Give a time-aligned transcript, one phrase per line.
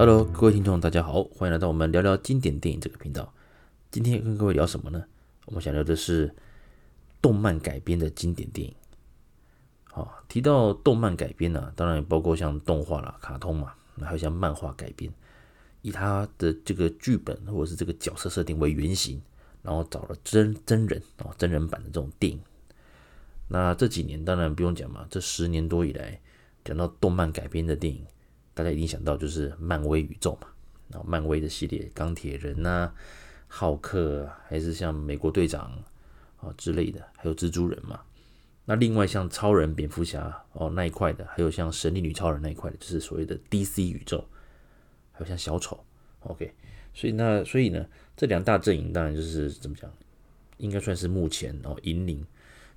[0.00, 3.34] Hello，各位听众，大家好，欢迎来到我们聊聊经典电影这个频道。
[3.90, 5.04] 今天跟各位聊什么呢？
[5.44, 6.34] 我们想聊的是
[7.20, 8.74] 动漫改编的经典电影。
[9.84, 15.12] 好，提到动漫改编呢、啊，当然也包括像动画啦、卡通嘛，还有像漫画改编，
[15.82, 19.20] 以他的这个剧本或者是这个角色设定为原型，
[19.60, 22.40] 然后找了真真人啊真人版的这种电影。
[23.48, 26.18] 那这几年当然不用讲嘛，这十年多以来，
[26.64, 28.02] 讲到动漫改编的电影。
[28.60, 30.48] 大家一定想到就是漫威宇宙嘛，
[30.90, 32.92] 然后漫威的系列，钢铁人呐、
[33.48, 35.82] 浩克，还是像美国队长
[36.40, 38.02] 啊之类的，还有蜘蛛人嘛。
[38.66, 44.22] 那另外像超人、蝙蝠侠哦那一块的，还有像神力女超人那一块的，就是所谓的 DC 宇宙，
[45.12, 45.82] 还有像小丑。
[46.20, 46.52] OK，
[46.92, 49.90] 所以那所以呢，这两大阵营当然就是怎么讲，
[50.58, 52.22] 应该算是目前哦引领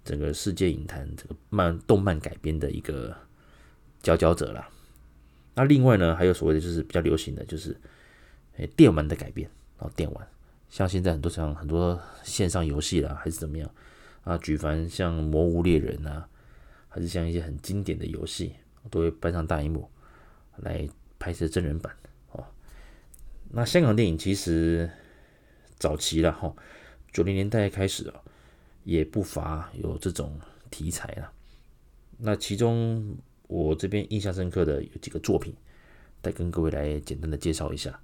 [0.05, 3.13] 整个世界影坛这个漫动漫改编的一个
[4.01, 4.69] 佼佼者了。
[5.55, 7.79] 那另外呢，还有所谓的就是比较流行的就是，
[8.57, 10.27] 诶，电玩的改变，然后电玩，
[10.67, 13.69] 像现在很多像很多线上游戏啦，还是怎么样
[14.23, 14.35] 啊？
[14.39, 16.27] 举凡像《魔物猎人》啊，
[16.89, 18.53] 还是像一些很经典的游戏，
[18.89, 19.87] 都会搬上大荧幕
[20.57, 21.95] 来拍摄真人版
[22.31, 22.43] 哦。
[23.51, 24.89] 那香港电影其实
[25.77, 26.51] 早期了哈，
[27.11, 28.15] 九零年代开始啊，
[28.85, 30.39] 也不乏有这种
[30.71, 31.31] 题材了。
[32.17, 33.15] 那其中。
[33.53, 35.53] 我这边印象深刻的有几个作品，
[36.23, 37.99] 再跟各位来简单的介绍一下。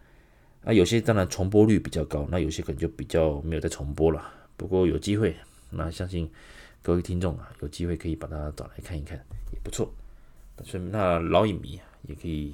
[0.64, 4.32] 啊，有些当然重播率比较高，那有些可能就比较没有再重播了。
[4.56, 5.36] 不过有机会，
[5.72, 6.30] 那相信
[6.84, 9.18] 各位听众啊，有机会可以把它找来看一看，
[9.52, 9.92] 也不错。
[10.64, 12.54] 所以那老影迷也可以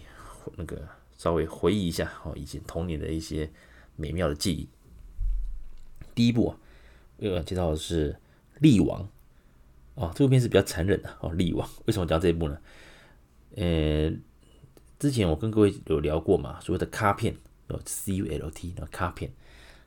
[0.55, 0.81] 那个
[1.17, 3.51] 稍微回忆一下哦，以前童年的一些
[3.97, 4.69] 美妙的记忆。
[6.13, 6.57] 第一部啊，
[7.17, 8.13] 我要介绍的是
[8.61, 9.03] 《力王》
[9.95, 12.57] 哦，这部片是比较残忍的哦，《力王》为什么讲这一部呢？
[13.55, 14.11] 呃，
[14.99, 17.35] 之前我跟各位有聊过嘛，所谓的卡片，
[17.69, 19.31] 有，C U L T，那卡片，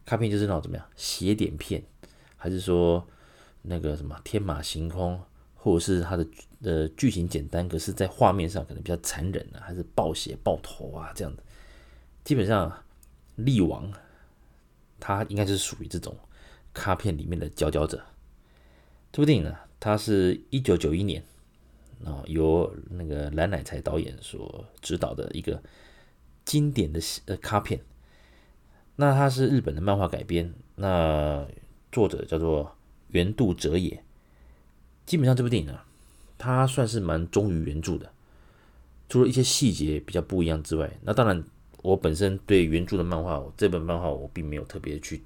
[0.06, 1.82] 卡片就是那种怎么样，写点片，
[2.36, 3.06] 还是说
[3.62, 5.20] 那个什么天马行空，
[5.54, 6.26] 或者是它的
[6.62, 11.42] 呃剧情简单，可是在画面上可能比较残忍啊，还是暴血爆头啊这样的。
[12.24, 12.84] 基本上，
[13.36, 13.92] 力王，
[14.98, 16.16] 它应该是属于这种
[16.72, 18.02] 卡片里面的佼佼者。
[19.12, 21.22] 这部电影呢，它是一九九一年。
[22.04, 25.62] 啊，由那个蓝乃才导演所指导的一个
[26.44, 27.80] 经典的呃卡片，
[28.96, 31.46] 那它是日本的漫画改编，那
[31.90, 32.76] 作者叫做
[33.08, 34.02] 原度哲也。
[35.06, 35.80] 基本上这部电影呢，
[36.36, 38.10] 它算是蛮忠于原著的，
[39.08, 41.42] 除了一些细节比较不一样之外，那当然
[41.82, 45.22] 我本身对原著的漫画，这本漫画我并没有特别去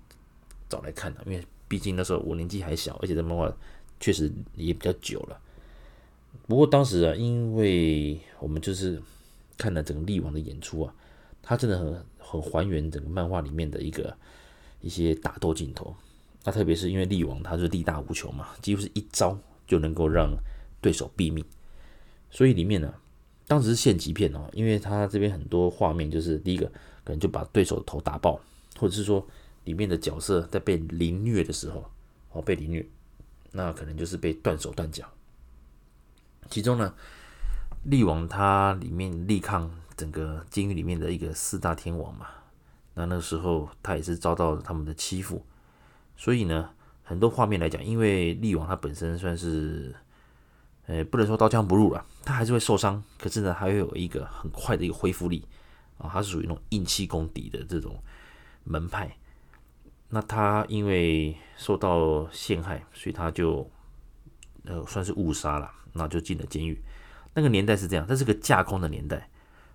[0.69, 3.53] 找来看的，因为毕竟那时候我年纪还小，而且这漫画
[3.99, 5.41] 确实也比较久了。
[6.47, 9.00] 不过当时啊，因为我们就是
[9.56, 10.94] 看了整个力王的演出啊，
[11.43, 14.16] 他真的很很还原整个漫画里面的一个
[14.81, 15.94] 一些打斗镜头。
[16.44, 20.34] 那特别是因为力王他是力大无穷嘛，几乎是一招就能够让
[20.81, 21.44] 对手毙命。
[22.31, 22.92] 所以里面呢，
[23.47, 26.66] 当时是限级片哦，因为他这边很多画面就是第一个
[27.04, 28.41] 可能就把对手头打爆，
[28.78, 29.25] 或者是说
[29.65, 31.84] 里面的角色在被凌虐的时候
[32.32, 32.84] 哦，被凌虐，
[33.53, 35.06] 那可能就是被断手断脚。
[36.50, 36.94] 其中呢，
[37.84, 42.26] 力王他里面力抗整个监狱里面的一个四大天王嘛，
[42.94, 45.44] 那那个时候他也是遭到他们的欺负，
[46.16, 46.70] 所以呢，
[47.03, 49.94] 很多画面来讲，因为力王他本身算是，
[50.86, 55.47] 呃，不能说刀枪不入了，他还是会受伤，可是呢，还会有一个很快的一个恢复力
[55.98, 57.97] 啊，他是属于那种硬气功底的这种
[58.64, 59.16] 门派，
[60.10, 63.70] 那他因为受到陷害，所以他就
[64.64, 65.70] 呃算是误杀了。
[65.92, 66.82] 那就进了监狱。
[67.34, 69.28] 那个年代是这样，这是个架空的年代。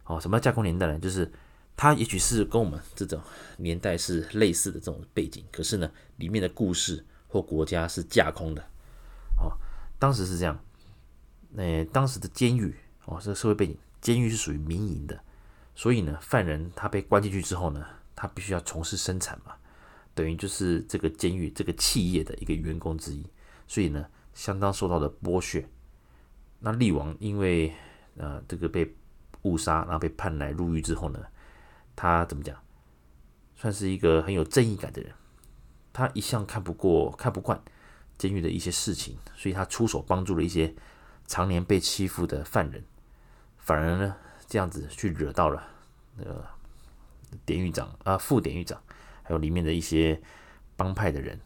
[0.06, 1.00] 哦，什么架空年代呢？
[1.00, 1.32] 就是
[1.76, 3.22] 它也许是跟我们这种
[3.58, 8.62] 年代是类似的这种背景，可是呢，里面的故事或国家是架空的。
[9.38, 9.52] 哦，
[10.00, 10.58] 当时是这样。
[11.50, 12.76] 那当时的监狱，
[13.06, 15.20] 哦，这个社会背景，监狱是属于民营的，
[15.76, 17.86] 所以呢，犯人他被关进去之后呢，
[18.16, 19.56] 他必须要从事生产嘛，
[20.14, 23.26] 等于就是这个监狱这个企业的一个员工之一，
[23.68, 25.68] 所以呢，相当受到的剥削。
[26.60, 27.74] 那厉王因为
[28.18, 28.96] 呃这个被
[29.44, 31.20] 误杀，然后被判来入狱之后呢，
[31.96, 32.58] 他怎么讲，
[33.56, 35.14] 算是一个很有正义感的人。
[35.94, 37.60] 他一向看不过、看不惯
[38.18, 40.74] 监狱的一些事情，所以他出手帮助了一些
[41.26, 42.84] 常年被欺负的犯人，
[43.58, 44.16] 反而呢
[44.46, 45.64] 这样子去惹到了
[46.16, 46.46] 那个
[47.46, 48.82] 典狱长啊、副典狱长，
[49.24, 50.22] 还有里面的一些
[50.76, 51.40] 帮派的人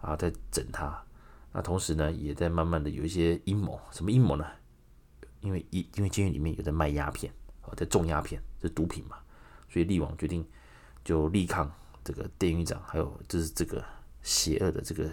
[0.00, 1.04] 啊，在整他。
[1.52, 4.46] 那同时呢，也在慢慢的有一些阴谋，什么阴谋呢？
[5.40, 7.32] 因为因因为监狱里面有在卖鸦片，
[7.64, 9.18] 哦，在种鸦片，这毒品嘛，
[9.68, 10.46] 所以力王决定
[11.04, 11.70] 就力抗
[12.04, 13.84] 这个典狱长，还有就是这个
[14.22, 15.10] 邪恶的这个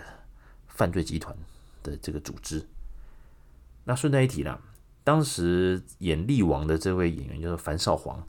[0.68, 1.36] 犯罪集团
[1.84, 2.66] 的这个组织。
[3.84, 4.62] 那顺带一提啦，
[5.04, 8.24] 当时演力王的这位演员叫做樊少皇，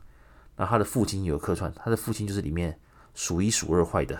[0.56, 2.80] 那他的父亲有客串，他的父亲就是里面
[3.14, 4.18] 数一数二坏的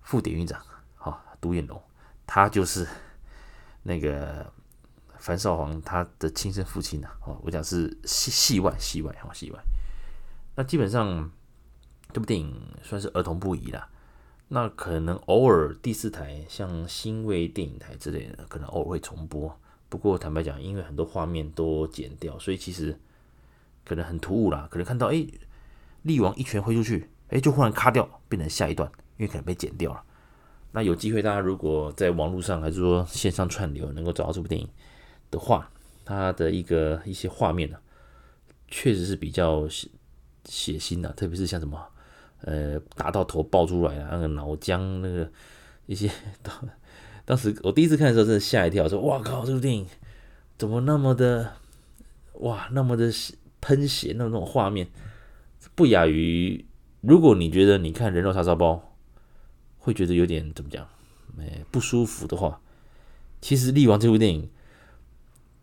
[0.00, 0.62] 副典狱长，
[0.94, 1.82] 好，独眼龙，
[2.24, 2.86] 他就是
[3.86, 4.52] 那个。
[5.18, 7.08] 樊少皇他的亲生父亲呢？
[7.24, 9.58] 哦，我讲是戏戏外戏外哈戏外。
[10.54, 11.28] 那基本上
[12.12, 13.88] 这部电影算是儿童不宜啦。
[14.48, 19.58] 那可能偶尔第四台像新卫电影台之类的，可能偶尔会重播。
[19.88, 22.96] 不过坦白讲，因为很多画面都剪掉，所以其实
[23.86, 24.68] 可能很突兀啦。
[24.70, 25.26] 可能看到哎，
[26.02, 30.04] 力王一拳挥出去，哎，就忽然卡掉，变成下一段，因为可能被剪掉了。
[30.76, 34.68] 那有机会大家如果在网络上还是说线上串流能够找到这部电影。
[35.28, 35.68] 的话，
[36.04, 37.80] 它的一个一些画面呢、啊，
[38.68, 39.88] 确实是比较血
[40.44, 41.84] 血腥的、特别是像什么，
[42.42, 45.28] 呃，打到头爆出来啊，那个脑浆那个
[45.86, 46.08] 一些，
[46.42, 46.54] 当
[47.24, 49.84] 当时我第一次看的时候，真的吓一跳，说哇靠，这部电影
[50.56, 51.54] 怎么那么的，
[52.34, 53.10] 哇，那么的
[53.60, 54.86] 喷血，那种画面，
[55.74, 56.64] 不亚于
[57.00, 58.95] 如果你觉得你看人肉叉烧包，
[59.86, 60.84] 会觉得有点怎么讲，
[61.38, 62.60] 哎，不舒服的话，
[63.40, 64.50] 其实《力王》这部电影。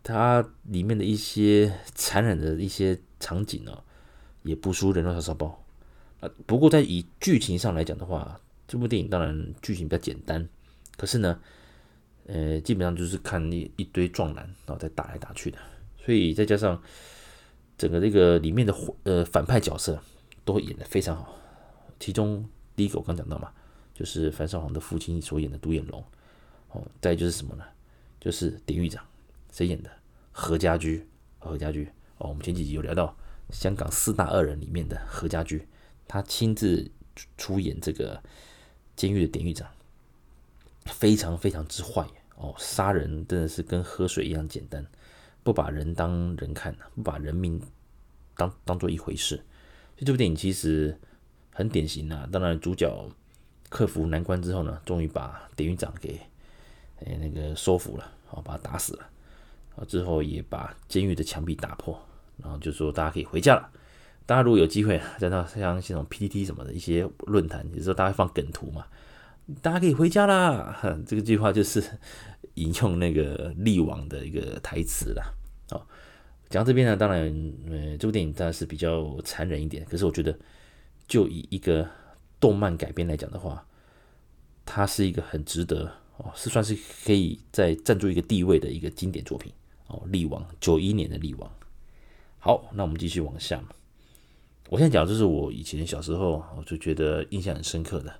[0.06, 3.82] 它里面的一些残忍的一些场景呢、哦，
[4.42, 5.64] 也不输《人肉叉烧包》
[6.26, 6.30] 啊。
[6.44, 8.38] 不过在以剧情上来讲的话，
[8.68, 10.46] 这部电影当然剧情比较简单，
[10.98, 11.40] 可是呢，
[12.26, 15.56] 呃，基本上就是看一一堆壮男然后再打来打去的，
[16.04, 16.82] 所以再加上
[17.78, 19.98] 整个这个里面的呃反派角色
[20.44, 21.34] 都会演的非常好。
[21.98, 22.46] 其中
[22.76, 23.50] 第一个我刚讲到嘛，
[23.94, 26.04] 就是樊少皇的父亲所演的独眼龙，
[26.72, 27.64] 哦，再就是什么呢？
[28.20, 29.02] 就是典狱长。
[29.52, 29.90] 谁演的？
[30.32, 31.06] 何家驹，
[31.38, 31.88] 何家驹
[32.18, 33.16] 哦，我们前几集有聊到
[33.50, 35.64] 香港四大恶人里面的何家驹，
[36.08, 36.90] 他亲自
[37.38, 38.20] 出演这个
[38.96, 39.70] 监狱的典狱长，
[40.86, 42.04] 非常非常之坏
[42.34, 44.84] 哦，杀人真的是跟喝水一样简单，
[45.44, 47.62] 不把人当人看，不把人命
[48.36, 49.36] 当当做一回事。
[49.36, 50.98] 所以这部电影其实
[51.52, 52.28] 很典型啊。
[52.32, 53.08] 当然，主角
[53.68, 56.20] 克服难关之后呢，终于把典狱长给
[57.04, 59.08] 哎那个收服了，哦，把他打死了。
[59.76, 62.00] 啊，之后也把监狱的墙壁打破，
[62.36, 63.68] 然后就说大家可以回家了。
[64.24, 68.86] 大家如果有机会，在那像这种 PPT 什么的一些论坛，有时候大家放梗图嘛，
[69.60, 70.80] 大家可以回家啦。
[71.06, 71.82] 这个句话就是
[72.54, 75.24] 引用那个力王的一个台词啦。
[75.70, 75.82] 哦，
[76.48, 77.26] 讲到这边呢，当然，
[77.68, 80.38] 呃，这部电影当然是比较残忍一点，可是我觉得，
[81.08, 81.86] 就以一个
[82.40, 83.66] 动漫改编来讲的话，
[84.64, 89.52] 它是一个很值得哦，是算是可以再占住一个地位的一个经典作品。
[89.86, 91.50] 哦，力王九一年的力王。
[92.38, 93.62] 好，那我们继续往下。
[94.70, 98.12] 我现在讲的就是我以前小时候，我就觉得印象很深刻的。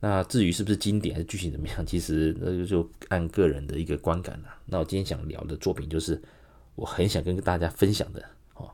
[0.00, 4.48] 那至于是不是经典还是剧情怎么样，其实那个就按个人的一个观感了。
[4.64, 6.20] 那我今天想聊的作品就是
[6.74, 8.24] 我很想跟大家分享的。
[8.54, 8.70] 哦，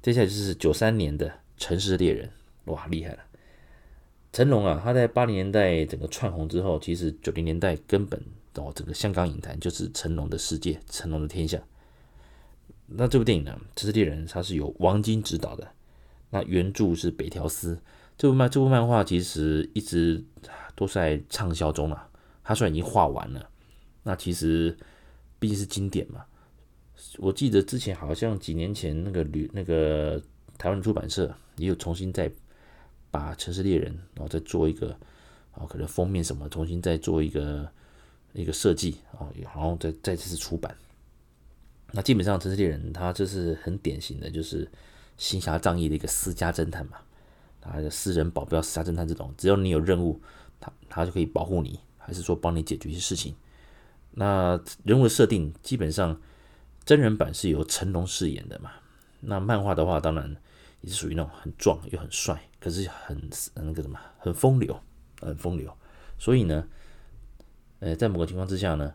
[0.00, 1.28] 接下来就是九三年的
[1.58, 2.30] 《城市猎人》，
[2.72, 3.18] 哇，厉害了！
[4.32, 8.20] 成龙啊，他在八零年代整个窜红之后，其实九零年代根本。
[8.56, 11.58] 哦，整个香港影坛就是成龙的世界，成龙的天下。
[12.86, 15.66] 那这部电影呢，《城市猎人》它是由王晶执导的，
[16.28, 17.80] 那原著是北条司。
[18.18, 20.22] 这部漫这部漫画其实一直
[20.74, 22.06] 都在畅销中了。
[22.44, 23.48] 它虽然已经画完了，
[24.02, 24.76] 那其实
[25.38, 26.22] 毕竟是经典嘛。
[27.16, 30.20] 我记得之前好像几年前那个旅那个
[30.58, 32.30] 台湾出版社也有重新再
[33.12, 34.90] 把《城市猎人》然后再做一个
[35.52, 37.70] 啊，可能封面什么重新再做一个。
[38.34, 40.74] 一个设计啊，然后再再次出版。
[41.90, 44.66] 那基本上《城市猎人》他这是很典型的，就是
[45.18, 46.96] 行侠仗义的一个私家侦探嘛。
[47.60, 50.18] 啊私人保镖、私家侦探这种，只要你有任务，
[50.58, 53.34] 他他就可以保护你，还是说帮你解决一些事情。
[54.12, 56.18] 那人物的设定基本上
[56.86, 58.70] 真人版是由成龙饰演的嘛。
[59.20, 60.34] 那漫画的话，当然
[60.80, 63.20] 也是属于那种很壮又很帅，可是很
[63.54, 64.78] 那个什么，很风流，
[65.20, 65.76] 很风流。
[66.18, 66.66] 所以呢。
[67.84, 68.94] 呃，在某个情况之下呢，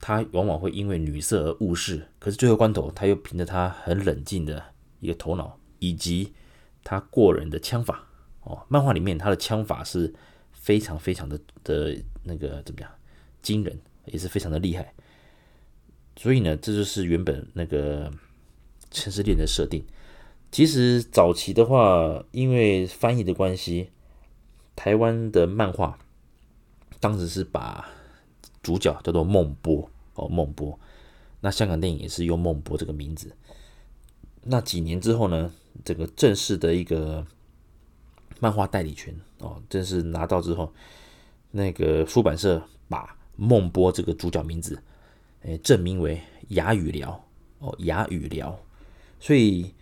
[0.00, 4.60] 他往往会因为女色而误事，可是最后关头，他又凭着他很冷静的
[4.98, 6.32] 一个头脑，以及
[6.82, 8.04] 他过人的枪法
[8.42, 10.12] 哦，漫画里面他的枪法是
[10.50, 12.90] 非常非常的的那个怎么样，
[13.40, 14.92] 惊人，也是非常的厉害。
[16.16, 18.12] 所以呢，这就是原本那个
[18.90, 19.84] 城市猎人的设定。
[20.52, 23.88] 其实早期的话，因为翻译的关系，
[24.76, 25.98] 台湾的漫画。
[27.00, 27.88] 当时是把
[28.62, 30.78] 主角叫做孟波哦，孟波。
[31.40, 33.34] 那香港电影也是用孟波这个名字。
[34.44, 35.52] 那几年之后呢，
[35.84, 37.26] 这个正式的一个
[38.38, 40.72] 漫画代理权哦，正式拿到之后，
[41.50, 44.80] 那个出版社把孟波这个主角名字，
[45.40, 47.24] 诶，正名为哑语聊
[47.58, 48.56] 哦，哑语聊，
[49.18, 49.74] 所以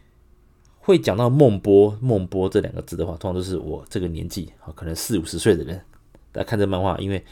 [0.91, 5.81] 会讲到孟波孟波这两个字的话，通常都是我这个年纪啊，可能四五十岁的人
[6.35, 7.25] 来看这漫画，因为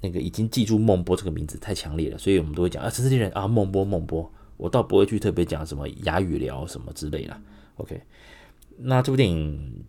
[0.00, 7.36] 那个已经记住孟波这个名字太强烈了，所以我们都会讲啊，城市猎人啊，孟波孟波，我倒不会去特别讲什么哑语聊什么之类的。
[7.76, 8.00] OK，
[8.78, 9.84] 那这部电影。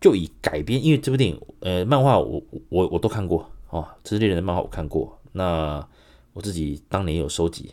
[0.00, 5.84] 就以改编，因为这部电影，呃，漫画我我我都看过哦，《城市猎人》的漫画我看过，那
[6.34, 7.72] 我自己当年有收集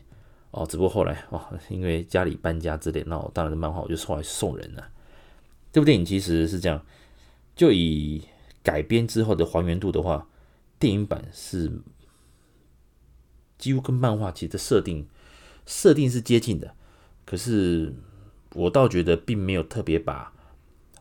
[0.55, 4.89] 哦，只不过后来哦，因为家里搬家之类，那我当然的漫画我就后来送人了。
[5.73, 6.85] 这部电影其实是这样，
[7.55, 8.23] 就以
[8.63, 10.27] 改编之后的还原度的话，
[10.79, 11.69] 电影版是
[13.57, 15.05] 几乎跟漫画其实设定
[15.65, 16.73] 设定是接近的，
[17.25, 17.93] 可是
[18.53, 20.31] 我倒觉得并没有特别把。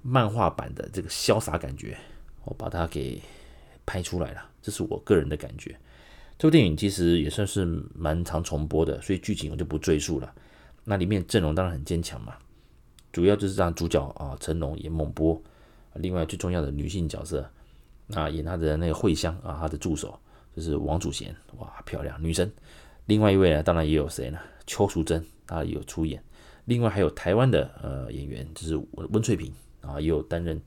[0.06, 1.96] 漫画版的这个潇洒感觉，
[2.44, 3.22] 我把它给
[3.86, 5.74] 拍出来了，这是我个人的感觉。
[6.38, 7.64] 这部电影其实也算是
[7.94, 10.34] 蛮常重播的，所以剧情我就不赘述了。
[10.84, 12.34] 那里面阵容当然很坚强嘛，
[13.12, 15.40] 主要就是让主角啊成龙演孟波，
[15.94, 17.48] 另外最重要的女性角色
[18.12, 20.18] 啊演他的那个惠香啊，他的助手
[20.54, 22.50] 就是王祖贤，哇漂亮女神。
[23.06, 24.38] 另外一位呢，当然也有谁呢？
[24.66, 26.22] 邱淑贞她有出演，
[26.64, 29.52] 另外还有台湾的呃演员就是温翠萍。
[29.86, 30.58] 啊，也有担任，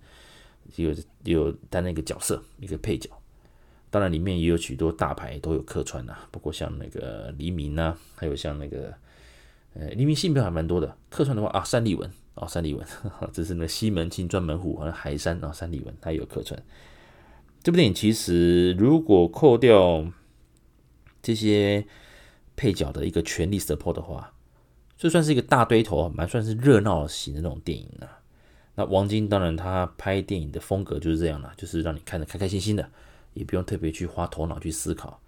[0.75, 0.91] 也有
[1.23, 3.09] 也有担任一个角色，一个配角。
[3.89, 8.93] 当然，里面也有许多大牌都有客串呐，包括像那个黎明呐，还有像那个
[9.73, 10.95] 呃黎明信票还蛮多的。
[11.09, 12.85] 客串的话啊，三立文啊，三立文，
[13.31, 16.61] 这是那个西门庆专门户，好像海山啊，三立文他也有客串。
[17.63, 20.05] 这部电影其实如果扣掉
[21.21, 21.85] 这些
[22.55, 24.33] 配角的一个全力 support 的话，
[24.97, 28.19] 就算是一个大堆头，蛮算是热闹型的那种电影啊。
[28.75, 32.89] 那王晶当然，他拍电影的风格就是这样了，就是让你看得开开心心的，
[33.33, 35.21] 也不用特别去花头脑去思考。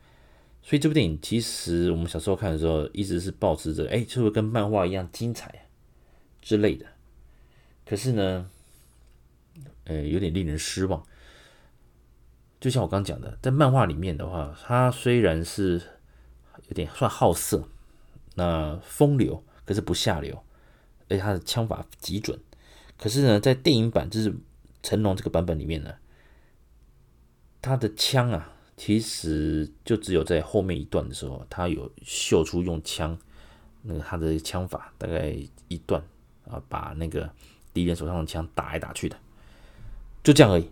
[0.62, 5.68] 所以这部电影其实我们小时候看的时候，一直是抱持着，哎，是不是跟漫画一样精彩
[6.42, 6.86] 之类的？
[7.86, 8.50] 可是呢，
[9.86, 11.02] 呃，有点令人失望。
[12.60, 15.82] 就像我刚讲的，在漫画里面的话，它虽然是
[16.68, 17.70] 有点算好色，
[18.36, 20.44] 那风流，可是不下流，
[21.08, 22.38] 而且他的枪法极准。
[22.98, 24.36] 可是呢，在电影版就是
[24.84, 25.96] 成龙这个版本里面呢，
[27.62, 33.18] 他的枪啊，其实就只有在后面一段的时候，他有秀出用枪，
[33.82, 35.36] 那个他的枪法大概
[35.68, 36.02] 一段
[36.50, 37.30] 啊，把那个
[37.74, 39.18] 敌人手上的枪打来打去的，
[40.24, 40.70] 就这样而已。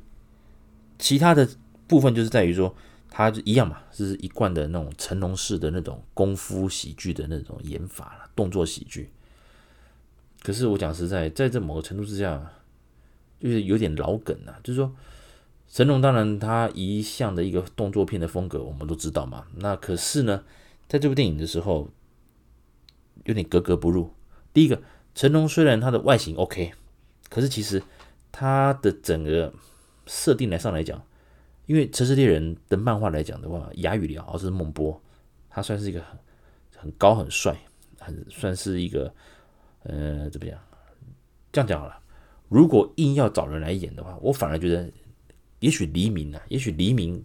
[0.98, 1.48] 其他的
[1.88, 2.74] 部分就是在于说，
[3.10, 9.10] 他就一样嘛，是一贯的那种成龙式的那种功夫喜剧的那种演法了，动作喜剧。
[10.42, 12.52] 可是我讲实在，在这某个程度之下，
[13.40, 14.60] 就是有点老梗了啊。
[14.64, 14.96] 就是说，
[15.68, 19.46] 成龙当然他一向的一个动作片的风格，我们都知道嘛。
[19.56, 20.44] 那可是呢，
[20.88, 21.90] 在这部电影的时候，
[23.26, 24.14] 有点格格不入。
[24.54, 24.82] 第一个，
[25.14, 26.72] 成龙虽然他的外形 OK，
[27.30, 27.82] 可是其实
[28.32, 29.54] 他的整个
[30.06, 31.02] 设定来上来讲，
[31.66, 35.02] 因为《城市猎人》的漫画来讲的话，哑语聊，而是孟波，
[35.50, 36.18] 他算是一个很
[36.78, 37.58] 很高、很帅，
[38.00, 39.14] 很算是一个。
[39.84, 40.60] 呃，怎么样？
[41.50, 41.98] 这样讲好了。
[42.50, 44.92] 如果硬要找人来演的话，我反而觉得，
[45.60, 47.24] 也许黎明啊，也许黎明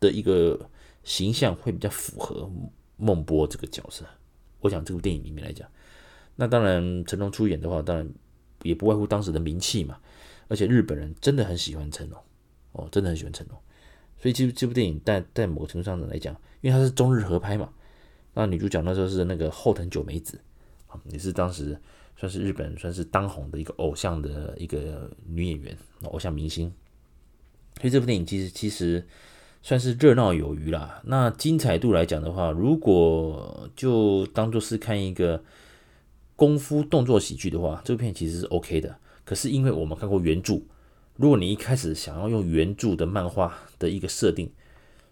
[0.00, 0.68] 的一个
[1.02, 2.50] 形象会比较符合
[2.96, 4.04] 孟波这个角色。
[4.60, 5.68] 我想这部电影里面来讲，
[6.36, 8.08] 那当然成龙出演的话，当然
[8.62, 10.00] 也不外乎当时的名气嘛。
[10.48, 12.20] 而且日本人真的很喜欢成龙，
[12.72, 13.58] 哦，真的很喜欢成龙。
[14.18, 17.72] 所以这部这部电影在在某个程度上来讲，因为它是中日合拍嘛，
[18.34, 20.40] 那女主角那时候是那个后藤久美子。
[21.10, 21.76] 也是当时
[22.16, 26.72] 算是日本算是当红的一个偶像的一个女演员，偶像明星。
[27.80, 29.06] 所以这部电影其实其实
[29.62, 31.00] 算是热闹有余啦。
[31.04, 35.42] 那精彩度来讲的话，如果就当做是看一个
[36.36, 38.96] 功夫动作喜剧的话，这部片其实是 OK 的。
[39.24, 40.60] 可是因为我们看过原著，
[41.16, 44.50] 如果你一开始想要用原著的漫画的一个设定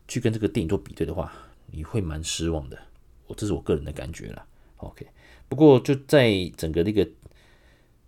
[0.07, 1.33] 去跟这个电影做比对的话，
[1.71, 2.78] 你会蛮失望的。
[3.26, 4.45] 我这是我个人的感觉啦。
[4.76, 5.07] OK。
[5.49, 7.09] 不过就在整个那个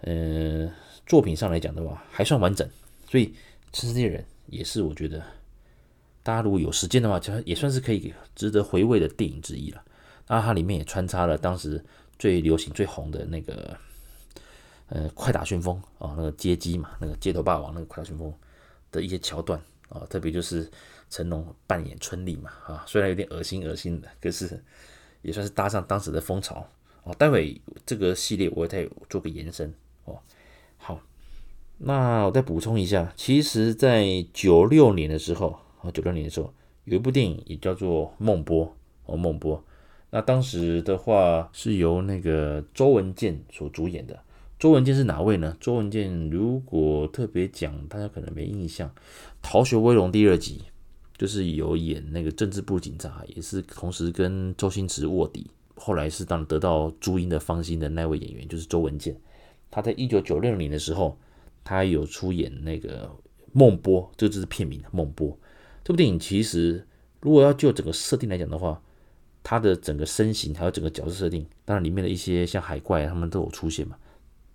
[0.00, 0.70] 呃
[1.06, 2.68] 作品上来讲的话，还算完整，
[3.08, 3.26] 所以
[3.72, 5.22] 《城市猎人》也是我觉得
[6.22, 9.84] 大家如果有时间的话，其实也算是可以值得回味的电影之一了。
[10.26, 11.84] 那它里面也穿插了当时
[12.18, 13.76] 最流行、最红的那个
[14.88, 18.32] 呃快打旋风啊，那个街机嘛，那个街头霸王那个快打旋风
[18.90, 20.70] 的一些桥段啊，特别就是
[21.10, 24.62] 成龙扮演春丽嘛啊，虽然有点恶心恶心的，可是
[25.22, 26.66] 也算是搭上当时的风潮。
[27.02, 29.70] 哦，待会这个系列我会再做个延伸
[30.04, 30.18] 哦。
[31.78, 36.54] 那我再补充一下，其实，在九六年的时候啊，九六年的时候
[36.84, 38.64] 有一部电影也叫做《梦波》
[39.06, 39.58] 哦，《梦波》。
[40.10, 44.18] 那当时的话是由那个周文健所主演的。
[44.56, 45.56] 周文健是哪位呢？
[45.60, 48.88] 周文健如果特别讲，大家可能没印象，
[49.42, 50.62] 《逃学威龙》第二集
[51.18, 59.14] 就是有演那个政治部警察，也是同时跟周星驰卧底，后来是当得到朱茵的芳心的那位演员，就是周文健。
[59.70, 61.18] 他在一九九六年的时候。
[61.64, 63.06] 他有出演那个
[63.52, 65.30] 《孟波》，这就是片名《孟波》。
[65.82, 66.86] 这部电影其实，
[67.20, 68.80] 如果要就整个设定来讲的话，
[69.42, 73.96] 它的整个身形还有整个角色设定，当然里面的一些像海怪，他们都有出现嘛。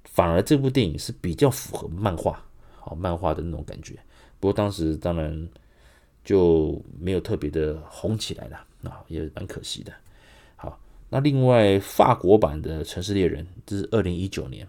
[0.06, 2.44] 反而这部电影是比较符合漫画，
[2.78, 3.96] 好漫画的那种感觉。
[4.40, 5.48] 不过当时当然
[6.24, 9.94] 就没有特别的红起来了啊，也蛮可惜的。
[10.56, 14.68] 好，那另外法国版的《城市猎人》，这是二零一九年。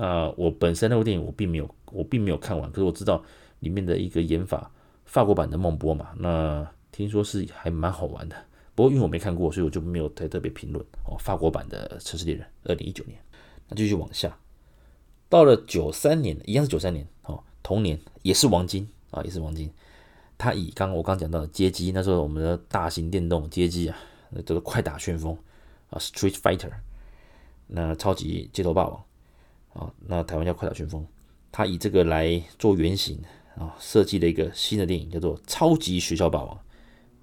[0.00, 3.20] 那，我本身那部电影我并没有，我并没有看完，可是我知道
[3.58, 4.70] 里面的一个演法，
[5.04, 8.36] 法国版的梦波嘛，那听说是还蛮好玩的。
[8.76, 11.18] 不过因为我没看过，所以我就没有太特别评论哦。
[11.18, 13.18] 法国版的《城市猎人》，二零一九年，
[13.68, 14.38] 那继续往下，
[15.28, 19.68] 到了九三年，一样是九三年哦，同年也是王晶啊，也是王晶，
[20.38, 23.98] 他以刚我刚讲到的街机，那时候我们的大型电动街机啊，
[24.30, 25.36] 那叫做快打旋风
[25.90, 26.70] 啊，Street Fighter，
[27.66, 29.04] 那超级街头霸王。
[29.78, 31.06] 啊，那台湾叫快打旋风，
[31.52, 33.16] 他以这个来做原型
[33.56, 36.56] 啊，设计了一个新的电影，叫做《超级学校霸王》。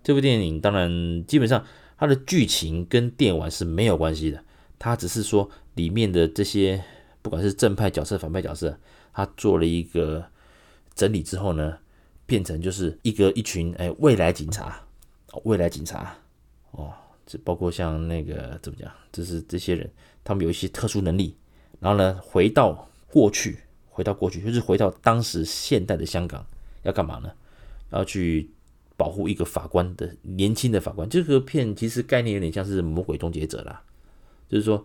[0.02, 1.66] 这部电影当然基本上
[1.98, 4.42] 它的剧情跟电玩是没有关系的，
[4.80, 6.82] 它只是说里面的这些
[7.22, 8.80] 不管是正派角色、反派角色，
[9.12, 10.24] 他做了一个
[10.94, 11.78] 整理之后呢，
[12.26, 14.82] 变成就是一个一群哎未来警察，
[15.44, 16.16] 未来警察
[16.72, 16.94] 哦，
[17.26, 19.92] 这包括像那个怎么讲，就是这些人
[20.24, 21.36] 他们有一些特殊能力。
[21.80, 23.60] 然后呢，回到过去，
[23.90, 26.46] 回到过去，就是回到当时现代的香港，
[26.84, 27.32] 要干嘛呢？
[27.92, 28.50] 要去
[28.98, 31.08] 保护一个法官的年轻的法官。
[31.08, 33.84] 这个片其实概念有点像是《魔鬼终结者》啦，
[34.50, 34.84] 就是说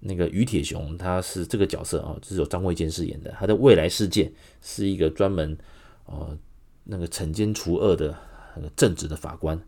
[0.00, 3.30] 那个于铁雄他是这个角色啊，就是由张卫健饰演的。
[3.38, 5.56] 他的未来世界是一个专门
[6.04, 6.36] 呃
[6.84, 8.16] 那个惩奸除恶的
[8.54, 9.60] 那个正直的法官，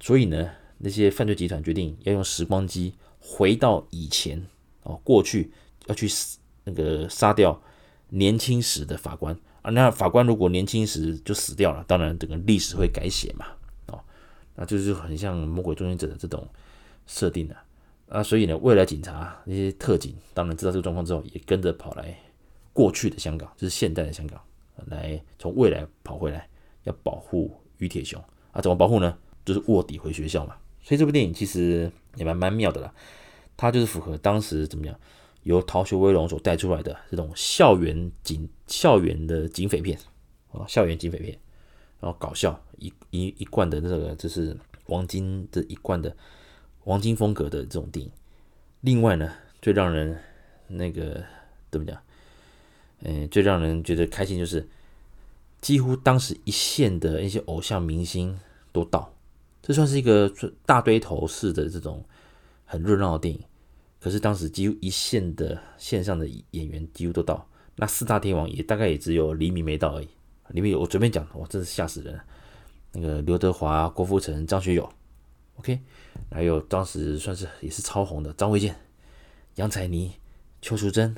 [0.00, 4.44] 所以呢，那些犯罪集团决定要用时光机回到以前
[4.82, 5.52] 哦，过去。
[5.86, 7.60] 要去死那个杀掉
[8.08, 9.36] 年轻时的法官。
[9.62, 13.46] 啊，那法官如果年轻时就死掉了，当然整个历史会改写嘛，
[13.86, 13.98] 哦，
[14.56, 16.46] 那就是很像魔鬼终结者的这种
[17.06, 17.56] 设定的
[18.10, 22.14] 啊，所以呢，未来警察那些特警当然知道这个状况之后，也跟着跑来
[22.74, 24.38] 过去的香港，就是现代的香港，
[24.84, 26.46] 来从未来跑回来，
[26.82, 28.22] 要保护于铁雄。
[28.52, 29.16] 啊，怎么保护呢？
[29.46, 32.92] 就是卧底回学校嘛，所以这部电影其实也蛮蛮妙的啦，
[33.56, 34.94] 它就是符合当时怎么样。
[35.44, 39.98] 由《逃学威龙》所带出来的这种校园警、校园的警匪片
[40.52, 41.38] 啊，校园警匪片，
[42.00, 46.14] 然后搞笑一一一贯的这个，就是王晶的一贯的
[46.84, 48.10] 王晶风格的这种电影。
[48.80, 50.18] 另外呢，最让人
[50.66, 51.22] 那个
[51.70, 51.98] 怎么讲？
[53.00, 54.66] 嗯，最让人觉得开心就是，
[55.60, 58.38] 几乎当时一线的一些偶像明星
[58.72, 59.14] 都到，
[59.60, 60.32] 这算是一个
[60.64, 62.02] 大堆头式的这种
[62.64, 63.40] 很热闹的电影。
[64.04, 70.08] 可是当时几乎一线的线上的演员几乎都到，那四大天王也大概也只有黎明没到而已。
[70.50, 72.20] 里面有我随便讲，哇，真是吓死人！
[72.92, 74.86] 那个刘德华、郭富城、张学友
[75.56, 75.80] ，OK，
[76.30, 78.76] 还有当时算是也是超红的张卫健、
[79.54, 80.12] 杨采妮、
[80.60, 81.16] 邱淑贞、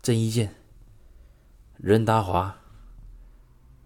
[0.00, 0.54] 郑伊健、
[1.76, 2.56] 任达华，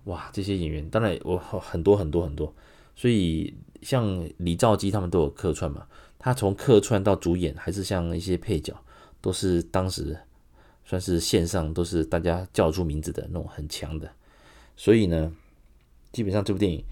[0.04, 2.54] 哇，这些演员当然我很多很多很多，
[2.94, 5.86] 所以像李兆基他们都有客串嘛。
[6.24, 8.72] 他从客串到主演，还是像一些配角，
[9.20, 10.16] 都是当时
[10.84, 14.08] 算是线上都是大家叫出名字的那种很强的。
[14.76, 15.32] 所以呢，
[16.12, 16.84] 基本上这部电影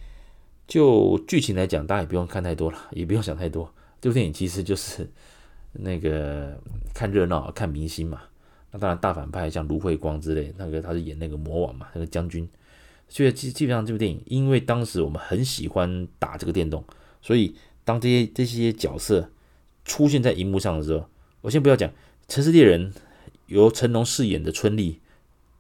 [0.67, 3.73] 就剧情来讲，大家也不用看太多了，也不用想太多。
[4.01, 5.09] 这部电影其实就是
[5.75, 6.61] 那个
[6.93, 8.23] 看热闹、看明星嘛。
[8.73, 12.49] 那当然大反派像卢慧光之类，那个他是演那个魔王嘛，那个将军。
[13.09, 16.85] 所以基基本上这部电影，因为当时我们很喜欢打这个电动，
[17.23, 17.55] 所以。
[17.91, 19.31] 当这些这些角色
[19.85, 21.09] 出现在荧幕上的时候，
[21.41, 21.91] 我先不要讲
[22.29, 22.93] 《城市猎人》
[23.47, 25.01] 由成龙饰演的春丽，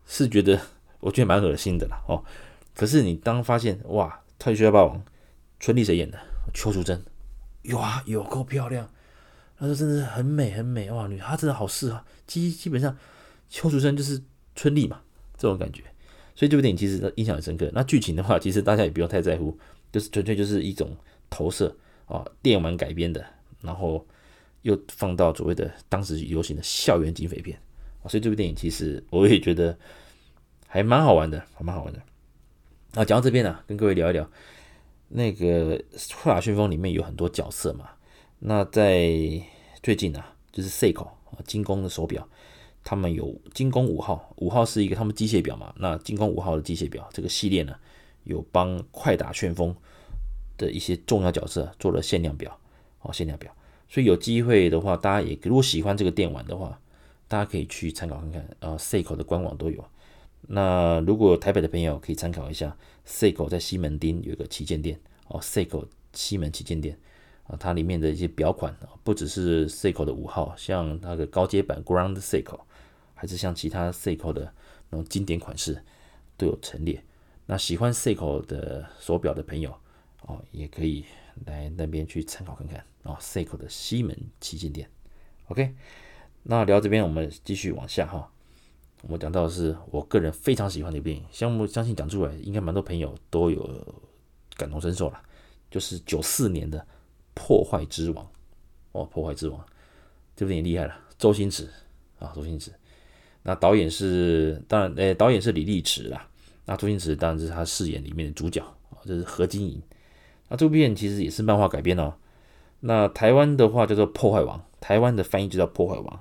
[0.06, 0.60] 是觉得
[1.00, 2.22] 我觉得蛮恶心的啦哦。
[2.76, 4.98] 可是你当发现哇，《超级学校霸王》
[5.58, 6.16] 春丽谁演的？
[6.54, 7.02] 邱淑贞，
[7.62, 8.88] 有啊，有够漂亮！
[9.58, 12.00] 她说真的是很美很美哇，女她真的好适合。
[12.28, 12.96] 基基本上
[13.48, 14.22] 邱淑贞就是
[14.54, 15.00] 春丽嘛，
[15.36, 15.82] 这种感觉。
[16.36, 17.68] 所以这部电影其实印象很深刻。
[17.74, 19.58] 那剧情的话，其实大家也不用太在乎，
[19.90, 20.96] 就是纯粹就是一种
[21.28, 21.76] 投射。
[22.10, 23.24] 啊，电玩改编的，
[23.62, 24.04] 然后
[24.62, 27.58] 又放到所谓的当时流行的校园警匪片，
[28.08, 29.78] 所以这部电影其实我也觉得
[30.66, 32.00] 还蛮好玩的，还蛮好玩的。
[32.94, 34.28] 啊，讲到这边呢、跟各位聊一聊
[35.08, 35.78] 那个
[36.20, 37.88] 《快打旋风》里面有很多角色嘛。
[38.40, 39.08] 那在
[39.82, 42.28] 最近啊，就是 Seiko 啊，精工的手表，
[42.82, 45.72] 他们有精工五号，五号是一个他们机械表嘛。
[45.78, 47.76] 那精工五号的机械表这个系列呢，
[48.24, 49.72] 有帮《快打旋风》
[50.60, 52.60] 的一些重要角色做了限量表
[53.00, 53.50] 哦，限量表。
[53.88, 56.78] 所以有机会的话，大家也如果喜欢这个电玩的话，
[57.26, 59.82] 大家可以去参考看看啊，Seiko 的官网都有。
[60.42, 66.98] 那如果台北的朋友可以参考一下，Seiko 在西门町有一个旗舰店哦，Seiko 西门旗舰店
[67.46, 72.60] 啊，它里面的一些表款啊，不只是 Seiko 的五号，像那个高阶版 Ground Seiko，
[73.14, 74.52] 还是像其他 Seiko 的
[74.90, 75.82] 那种经典款式
[76.36, 77.02] 都有陈列。
[77.46, 79.74] 那喜欢 Seiko 的手表的朋友
[80.22, 81.04] 哦，也可以
[81.46, 84.88] 来那边去参考看看哦，Seiko 的西门旗舰店。
[85.48, 85.74] OK，
[86.42, 88.30] 那聊这边我们继续往下哈。
[89.02, 94.04] 我们讲到的是我个人非常喜欢的电影，相我相信讲出来应该蛮多朋友都有
[94.56, 95.20] 感同身受了，
[95.70, 96.78] 就是九四年的
[97.32, 98.22] 《破坏之王》
[98.92, 99.58] 哦，《破坏之王》
[100.36, 101.66] 这部电影厉害了，周星驰
[102.18, 102.70] 啊，周星驰，
[103.42, 106.28] 那导演是当然，诶，导演是李力持啦，
[106.66, 109.82] 那周星驰当然是他饰演里面的主角啊，这是何金银，
[110.50, 112.14] 那这部片其实也是漫画改编哦，
[112.80, 116.16] 那台湾的话叫做《破坏王》，台湾的翻译就叫《破坏王》。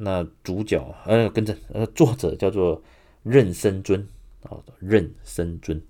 [0.00, 2.80] 那主角呃，跟着呃，作者叫做
[3.24, 4.06] 任森尊
[4.44, 5.82] 啊，任森尊。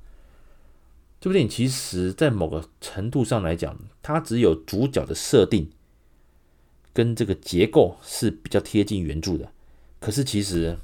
[1.20, 5.70] 这部电影其实，在某个程度上来讲，它只有主角的设定
[6.94, 9.52] 跟这个结构是比较贴近原著的。
[10.00, 10.78] 可是其实，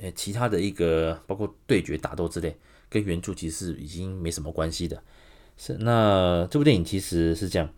[0.00, 2.56] 呃，其他的一个包括对决、打斗之类，
[2.88, 5.02] 跟原著其实已经没什么关系的。
[5.56, 7.68] 是那这部电影其实是这样，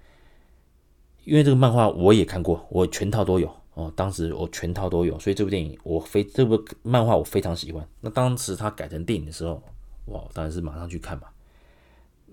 [1.25, 3.51] 因为这个漫画我也看过，我全套都有。
[3.75, 7.87] 哦，当时我全套都有，所以这部电影我非这部漫画我非常喜欢。
[8.01, 9.63] 那当时它改成电影的时候，
[10.07, 11.29] 哇，当然是马上去看嘛。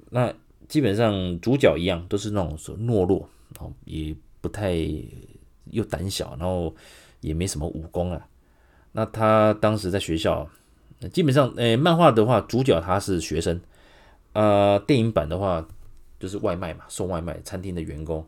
[0.09, 0.33] 那
[0.67, 3.29] 基本上主角一样，都是那种说懦弱，
[3.59, 4.73] 哦，也不太
[5.65, 6.75] 又胆小，然后
[7.21, 8.27] 也没什么武功啊。
[8.93, 10.49] 那他当时在学校，
[11.13, 13.61] 基本上，诶，漫画的话，主角他是学生，
[14.35, 15.67] 呃，电影版的话
[16.19, 18.23] 就是外卖嘛，送外卖餐厅的员工。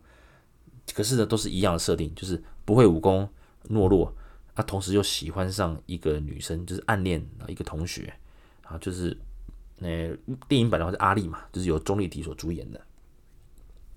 [0.95, 2.43] 可是呢，都是一样的设定，就是。
[2.67, 3.29] 不会武功，
[3.69, 4.13] 懦弱，
[4.53, 8.13] 他同时又喜欢上一个女生，就是暗恋啊一个同学
[8.61, 9.17] 啊，就是
[9.79, 10.13] 呃
[10.49, 12.85] 电影版的话是阿丽嘛，就是由钟丽缇所主演的。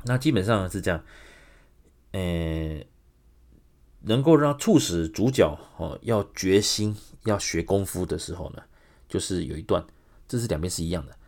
[0.05, 1.03] 那基本上是这样，
[2.13, 2.81] 呃，
[4.03, 8.63] 能够让促使主角哦要决心要学功夫的时候呢，
[9.09, 9.85] 就是有一段，
[10.29, 11.19] 这是两边是一样的，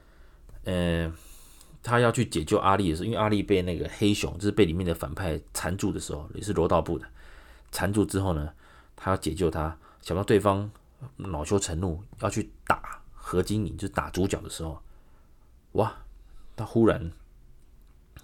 [0.64, 1.12] 呃。
[1.84, 7.04] 他要去解救阿丽的时候，因为阿丽被那个黑熊，就是被里面的反派缠住的时候，也是柔道部的。
[7.72, 8.54] 缠住之后呢，
[8.94, 10.70] 他要解救他，想到对方
[11.16, 14.80] 恼羞成怒要去打何金银，就是打主角的时候，
[15.72, 15.92] 哇，
[16.54, 17.10] 他忽然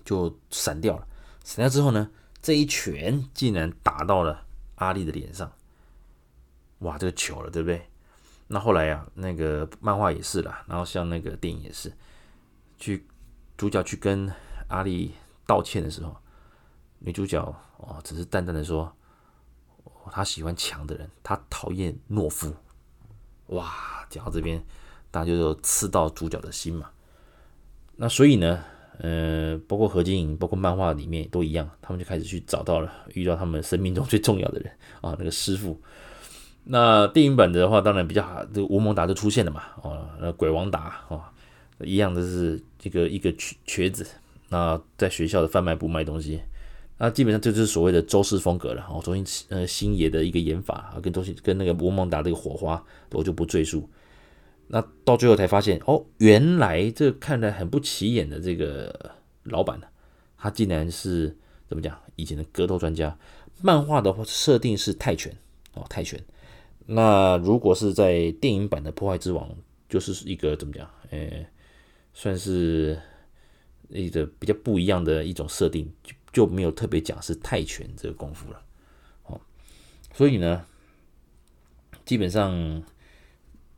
[0.05, 1.05] 就闪掉了。
[1.43, 2.09] 闪掉之后呢，
[2.41, 4.47] 这一拳竟然打到了
[4.77, 5.51] 阿丽的脸上，
[6.79, 7.89] 哇，这个糗了，对不对？
[8.47, 11.93] 那后来呀、啊，那个漫画也是啦，然后像那个电影也是，
[12.79, 13.07] 去
[13.57, 14.33] 主角去跟
[14.69, 15.13] 阿丽
[15.47, 16.17] 道歉的时候，
[16.99, 17.43] 女主角
[17.79, 18.93] 哦，只是淡淡的说。
[20.11, 22.51] 他喜欢强的人，他讨厌懦夫。
[23.49, 23.71] 哇，
[24.09, 24.65] 讲到这边，
[25.11, 26.89] 大家就刺到主角的心嘛。
[27.95, 28.65] 那所以呢，
[29.01, 35.79] 呃，包括何金银，包括漫画里面都一样，他们就开始去找到了，遇到他们生命中最重要的人啊，那个师傅。
[36.65, 39.65] 那电影版的话，当然比较好，这个吴孟达就出现了嘛。
[39.83, 41.23] 哦，那鬼王达哦，
[41.81, 44.07] 一样的是这个一个瘸瘸子，
[44.49, 46.41] 那在学校的贩卖部卖东西。
[46.99, 48.85] 那基本上这就是所谓的周氏风格了。
[48.91, 53.89] 哦，周星呃星爷的一个演法啊，跟周星跟那个吴孟达这个火花，我就不赘述。
[54.67, 59.13] 那到最后才发现，哦，原来这看来很不起眼的这个
[59.45, 59.87] 老板呢，
[60.37, 61.37] 他竟然是
[61.69, 61.97] 怎么讲？
[62.17, 63.17] 以前的格斗专家。
[63.63, 65.33] 漫画的话设定是泰拳
[65.75, 66.21] 哦，泰拳。
[66.87, 69.49] 那如果是在电影版的《破坏之王》，
[69.89, 70.89] 就是一个怎么讲？
[71.11, 71.47] 诶，
[72.19, 73.01] 算是
[73.89, 75.89] 一个比较不一样的一种设定。
[76.03, 78.63] 就就没有特别讲是泰拳这个功夫了，
[79.25, 79.41] 哦，
[80.13, 80.65] 所以呢，
[82.05, 82.83] 基本上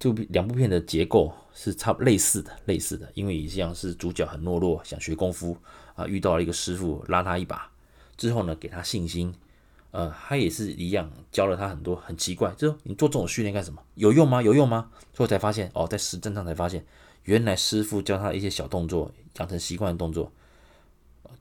[0.00, 5.57] 就两部片的结构是差类似的，类似的，因为一样是主角很懦弱，想学功夫
[5.94, 7.70] 啊，遇到了一个师傅拉他一把，
[8.16, 9.33] 之后呢，给他信心，
[9.92, 13.81] 呃，他也是一样教了他很多很奇怪，就你做这种训练干什么？
[13.94, 14.42] 有用吗？
[14.42, 14.90] 有用吗？
[15.12, 16.85] 最后才发现，哦，在实战上才发现，
[17.25, 20.33] 原来师傅教他一些小动作，养成习惯的动作。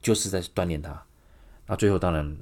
[0.01, 1.03] 就是在锻炼他，
[1.67, 2.37] 那最后当然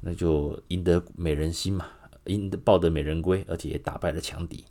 [0.00, 1.86] 那就赢得美人心嘛，
[2.24, 4.64] 赢得抱得美人归，而且也打败了强敌。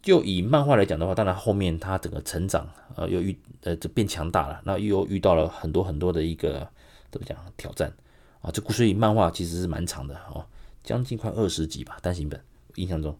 [0.00, 2.66] 就以漫画来讲的话，当然后面他整个成长，
[2.96, 6.66] 呃，又遇呃就变强大了，那又遇到了很多很多的一个
[7.10, 7.92] 怎么讲挑战
[8.40, 8.50] 啊？
[8.50, 10.46] 这故事以漫画其实是蛮长的哦，
[10.82, 12.40] 将近快二十集吧，单行本
[12.76, 13.14] 印象中。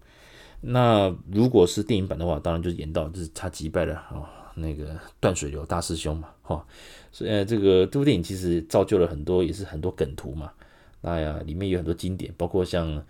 [0.67, 6.67] 那如果是电影版的话，当然就是演到就是他击败了哦那个断水流大师兄嘛，哈、哦，
[7.13, 10.53] 所以这个这部电影其实造就了很多也是很多梗图嘛，
[11.01, 13.05] 那呀里面有很多经典，包括像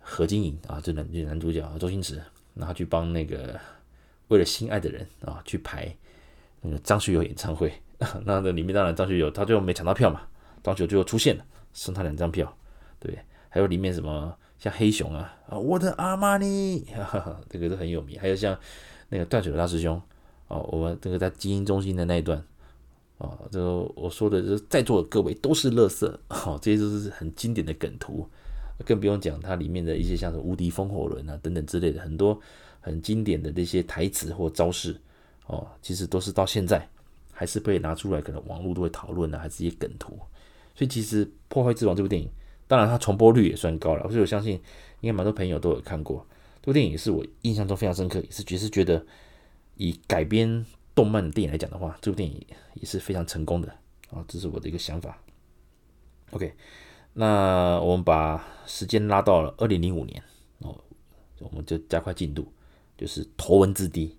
[0.00, 2.22] 何晶莹啊，这男这男主角周星驰。
[2.56, 3.58] 然后去帮那个
[4.28, 5.92] 为了心爱的人啊去排
[6.60, 10.20] 那个张学友演唱会， 那那里面当然张学友他最后没抢到票嘛，
[10.62, 12.56] 张学友最后出现了，送他两张票，
[13.00, 14.32] 对，还有里面什么
[14.64, 16.86] 像黑熊啊啊我的阿玛尼，
[17.50, 18.58] 这个都很有名，还有像
[19.10, 20.00] 那个断水的大师兄
[20.48, 22.42] 哦，我们这个在基因中心的那一段
[23.18, 28.26] 哦，这个我说的就是在座的各位都是乐色哦，这些都是很经典的梗图。
[28.86, 32.40] 更不用讲它里面的一些像是无敌风火轮啊等等之类的很多
[32.80, 34.98] 很经典的这些台词或招式
[35.46, 36.88] 哦，其实都是到现在
[37.32, 40.18] 还是被拿出来，可能网络都会讨论啊，还是一些梗图。
[40.74, 42.30] 所以其实《破坏之王》这部电影，
[42.74, 44.54] 当然它重播率也算高了，所以我相信
[45.00, 46.26] 应该蛮多朋友都有看过。
[46.60, 49.06] 这部电影也是我印象中非常深刻，也是也是觉得
[49.76, 53.68] 以改编动漫电影来讲的话，这部电影也是非常成功的
[54.10, 55.16] 啊，这是我的一个想法。
[56.32, 56.52] OK。
[57.16, 60.20] 那我们把时间拉到了二零零五年
[60.58, 60.76] 哦，
[61.38, 62.52] 我们就加快进度，
[62.98, 64.18] 就是头文字 D。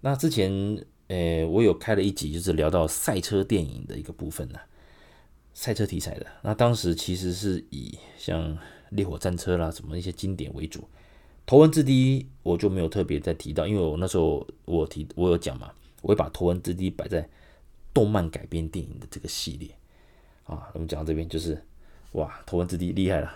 [0.00, 4.58] 那之前，诶，我有开了一集，就是聊到赛车电影的一个部分呢，
[5.56, 6.26] 赛车题材的。
[6.42, 8.58] 那当时其实是以像
[8.90, 10.86] 烈火战车啦，什么一些经典为主。
[11.46, 17.26] 头文字 D 我就没有特别再提到，因为我那时候我提我有讲嘛，我会把头文字 D 摆在
[17.94, 19.70] 动漫改编电影的这个系列
[20.44, 20.68] 啊。
[20.74, 21.60] 我们讲到这边就是。
[22.12, 23.30] 哇，头文字 D 厉害了！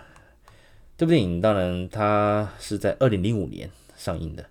[0.97, 4.43] 这部电影当然它是在二零零五年上映的，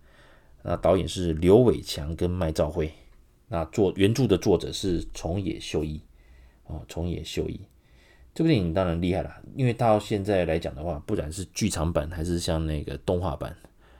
[0.62, 2.92] 那导演是刘伟强跟麦兆辉，
[3.48, 6.00] 那作原著的作者是重野秀一
[6.70, 7.60] 哦，重野秀一。
[8.32, 13.54] 这部电影当然厉害了，因为到现在来讲的话，不管是剧场版还是像那个动画版，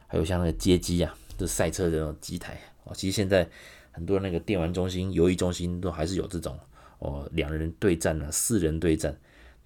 [0.07, 3.49] 还有像那个街机啊，就赛车的那种机台哦，其实现在
[3.91, 6.59] 很多那个电玩中心、游艺中心都还是有这种
[7.01, 9.15] 哦，两人对战啊，四人对战。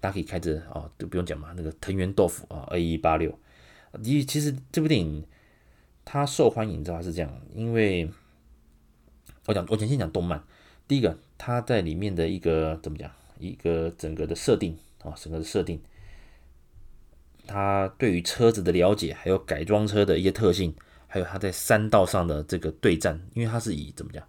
[0.01, 1.53] 大家可以开着啊，都不用讲嘛。
[1.55, 3.33] 那个藤原豆腐啊，二一八六。
[4.03, 5.25] 其其实这部电影
[6.03, 8.07] 它受欢迎，知道是这样，因为
[9.47, 10.43] 我讲，我先先讲动漫。
[10.87, 15.81] 第一个，它在里面的一个怎么讲，一个整个的设定啊，整个的设定，
[17.47, 20.73] 它对于车子的了解，还有改装车的一些特性，
[21.07, 24.23] 还有它在山道上的这个对战，因为它是以怎么讲？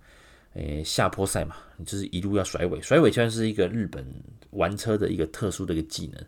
[0.54, 4.02] 诶，下坡赛嘛，就是一路要甩尾，甩尾圈是一个日本
[4.52, 6.24] 玩车的一个特殊的一个技能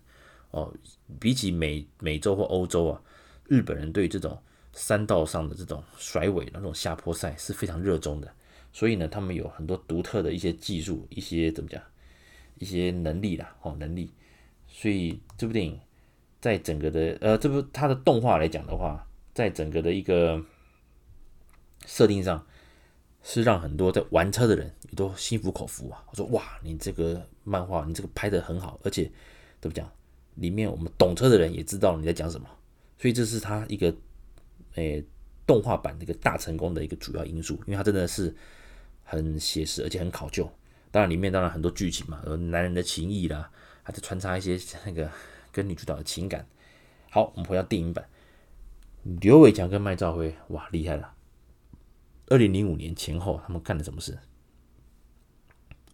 [0.50, 0.70] 哦。
[1.18, 3.00] 比起美美洲或欧洲啊，
[3.46, 4.38] 日本人对这种
[4.74, 8.30] 山道上的这种甩尾的那种下坡赛是非常热衷的，
[8.78, 11.82] 所以呢，他们有很多独特的一些技术，一些怎么讲，
[12.58, 14.12] 一些能力啦，哦，能力。
[14.68, 15.80] 所以这部电影
[16.40, 20.40] 在整个的呃，这部它的动画来讲的话，在整个的一个
[21.86, 22.46] 设定上。
[23.20, 26.02] 是让很多在玩车的人也都心服口服啊！
[26.08, 29.10] 我说哇，你这个漫画，你这个拍的很好，而且
[29.60, 29.90] 怎么讲？
[30.36, 32.48] 里面我们懂车的人也知道你在讲什么，
[32.96, 33.94] 所以这是他一个
[34.76, 35.04] 诶、
[35.44, 38.34] 动画版的一个大成功的一个主要因素，因为它真的是
[39.09, 40.49] 很写实，而且很考究。
[40.90, 43.51] 当然里面当然很多剧情嘛，有男人的情谊啦，
[43.83, 45.11] 还是穿插一些 那个
[45.51, 46.47] 跟女主角的情感。
[47.11, 48.07] 好，我们回到电影版，
[49.03, 51.14] 刘伟强跟麦兆辉，哇，厉害了！
[52.27, 54.12] 二零零五年前后，他们干了什么事？《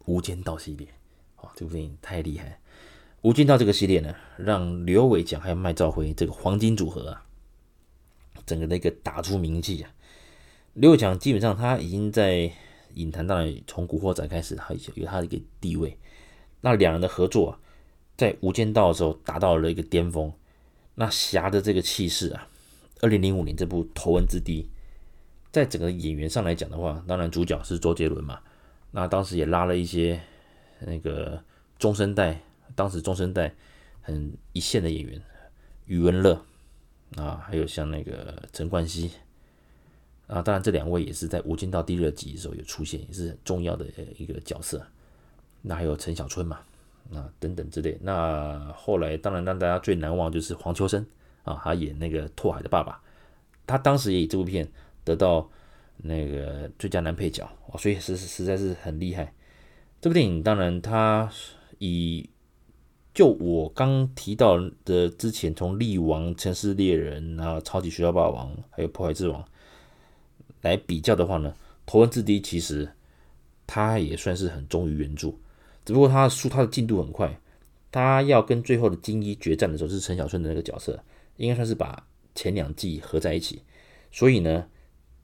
[0.06, 0.88] 无间道》系列，
[1.36, 2.48] 哦，这部电影太厉害！
[3.22, 7.24] 《无间道》这个系列呢，让刘伟强还有麦兆辉这个黄金组合啊，
[8.44, 9.90] 整个那个打出名气啊。
[10.74, 12.52] 刘伟强基本上他已经在
[12.94, 15.98] 影坛，当然从《古惑仔》开始，他有他的一个地位。
[16.60, 17.60] 那两人的合作啊，
[18.16, 20.32] 在《无间道》的时候达到了一个巅峰。
[20.94, 22.48] 那侠的这个气势啊，
[23.00, 24.62] 二零零五年这部《头文字 D》。
[25.52, 28.40] 在整个演员上来讲的话，当然主角是周杰伦嘛。
[28.90, 30.20] 那当时也拉了一些
[30.80, 31.42] 那个
[31.78, 32.40] 中生代，
[32.74, 33.54] 当时中生代
[34.00, 35.22] 很一线的演员，
[35.86, 36.44] 余文乐
[37.16, 39.10] 啊，还有像那个陈冠希
[40.26, 40.42] 啊。
[40.42, 44.84] 当然这两位也是在《无间道》第二集的时候有出现，也是很重要的一个角色。
[45.62, 46.60] 那还有陈小春嘛，
[47.12, 47.98] 啊等等之类。
[48.02, 51.06] 那后来当然让大家最难忘就是黄秋生
[51.42, 53.00] 啊，他演那个拓海的爸爸，
[53.66, 54.68] 他当时也以这部片。
[55.06, 55.50] 得到
[55.98, 59.34] 那个最佳男配角哦，所以实实在是很厉害。
[60.00, 61.30] 这部电影当然它
[61.78, 62.26] 以
[63.12, 69.46] 就我刚提到的之前，从力王、城市猎人啊、超级学校霸王，还有破坏之王
[70.64, 71.54] 来比较的话呢，
[71.86, 72.90] 头文字 D 其实
[73.64, 75.32] 他也算是很忠于原著，
[75.84, 77.38] 只不过他的书他的进度很快，
[77.92, 80.98] 他要跟最后的金一决战的时候，是陈小春的那个角色，
[81.36, 83.62] 应该算是把前两季合在一起，
[84.10, 84.66] 所以呢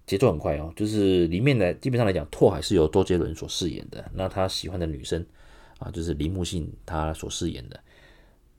[0.06, 5.26] 节奏很快哦，就是里面的基本上来讲，拓海是由周杰伦所饰演的，那他喜欢的女生。
[5.80, 7.80] 啊，就是铃木杏他所饰演的，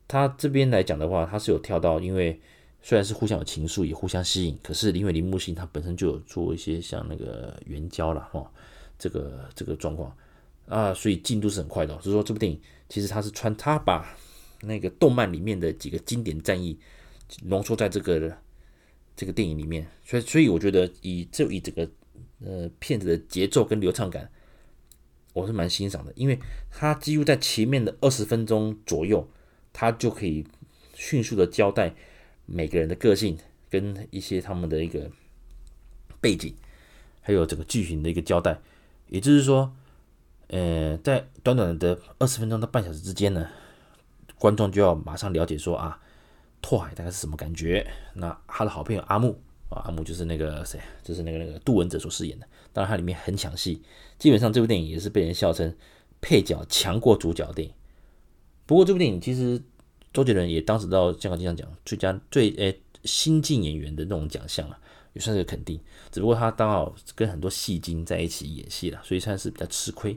[0.08, 2.40] 他这边来讲的话，他是有跳到，因为
[2.82, 8.44] 虽然是互相有情愫，也互相吸引，可是因为铃木杏他本身就有做一些像那个援交了哈，
[8.98, 10.14] 这个这个状况
[10.66, 11.94] 啊，所以进度是很快的。
[12.00, 14.14] 所以说这部电影其实他是穿他把
[14.62, 16.76] 那个动漫里面的几个经典战役
[17.44, 18.36] 浓缩在这个
[19.14, 21.88] 这个电影里面，所以所以我觉得以就以这个
[22.44, 24.28] 呃片子的节奏跟流畅感。
[25.34, 26.38] 我是蛮欣赏的，因为
[26.70, 29.26] 他几乎在前面的二十分钟左右，
[29.72, 30.46] 他就可以
[30.94, 31.94] 迅速的交代
[32.52, 33.38] 每个人的个性
[33.70, 35.10] 跟一些他们的一个
[36.20, 36.54] 背景，
[37.22, 38.58] 还有整个剧情的一个交代。
[39.08, 39.74] 也就是说，
[40.48, 43.48] 呃，在短短的二十分钟到半小时之间呢，
[44.38, 45.98] 观众就要马上了解说啊，
[46.60, 47.90] 拓海大概是什么感觉？
[48.14, 49.82] 那他的好朋友阿木啊。
[49.86, 52.46] 阿木就是那个谁，就是那个那个杜汶泽所饰演的。
[52.74, 53.82] 当然，它里面很抢戏，
[54.18, 55.74] 基本上这部电影也是被人笑称
[56.20, 57.74] 配角强过主角的电影。
[58.64, 59.60] 不过，这部电影其实
[60.12, 64.78] 周杰伦也当时到香港金像奖最佳最诶新晋演员的那种奖项了，
[65.12, 65.80] 也算是个肯定。
[66.10, 70.16] 只不过他刚好跟很多戏精在一起演戏了，所以算是比较吃亏。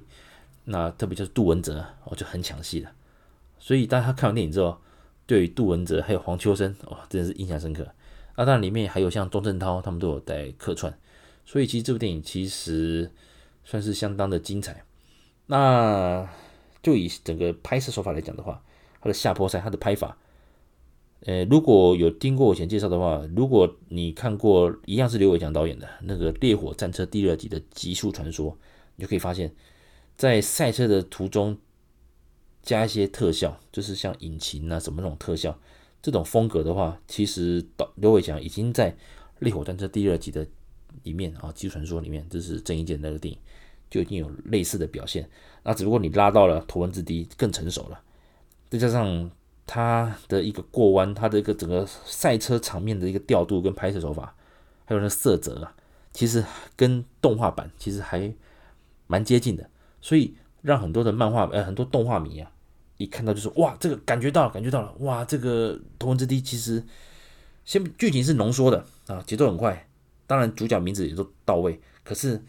[0.65, 2.91] 那特别就是杜汶泽哦，就很抢戏了。
[3.59, 4.77] 所以，当他看完电影之后，
[5.25, 7.83] 对杜汶泽还有黄秋生哦，真的是印象深刻。
[8.33, 10.95] 啊，当然里面还有像钟镇涛，他们都有在客串，
[11.45, 13.11] 所以其实这部电影其实
[13.63, 14.83] 算是相当的精彩。
[15.45, 16.27] 那
[16.83, 18.63] 就以整个拍摄手法来讲的话，
[19.05, 20.17] 它的下坡赛，它的拍法，
[21.27, 28.51] 呃，如果有听过我以前介绍的话，如果你看过一样是刘伟强导演的那个《烈火战车》第二集的《极速传说》，
[28.95, 29.53] 你就可以发现，
[30.17, 31.55] 在赛车的途中
[32.63, 35.55] 加一些特效，就是像引擎啊什么那种特效。
[36.01, 38.91] 这种风格的话，其实导刘伟强已经在
[39.37, 40.47] 《烈火战车》第二集的
[41.03, 43.39] 里面啊，《极速传说》里面，这是郑伊健那个电影
[43.87, 45.29] 就已经有类似的表现。
[45.61, 48.01] 那只不过你拉到了头文字 D 更成熟了，
[48.77, 49.31] 再加上
[49.65, 54.35] 他的一个过弯，他的一个整个赛车场面的一个调度跟拍摄手法，
[54.85, 55.73] 还有那色泽啊，
[56.11, 56.43] 其实
[56.75, 58.33] 跟动画版其实还
[59.07, 59.69] 蛮接近的，
[60.01, 62.51] 所以让很多的漫画呃很多动画迷啊。
[62.97, 66.81] 一看到就是哇，这个感觉到了，感觉到了，哇，这个头文字 D 其实
[67.65, 69.89] 先剧情是浓缩的啊，节奏很快，
[70.25, 72.41] 当然主角名字也都到位，可是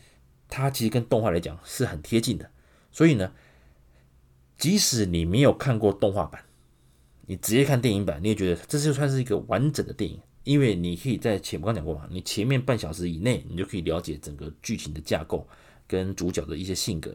[0.49, 2.49] 它其实跟动画来讲是很贴近的，
[2.93, 3.33] 所以呢，
[4.59, 6.42] 即使你没有看过动画版，
[7.27, 15.47] 你直接看电影版，你也觉得这就算是一个完整的电影，因为你可以在前我刚讲过嘛，你前面半小时以内，你就可以了解整个剧情的架构
[15.87, 17.11] 跟主角的一些性格。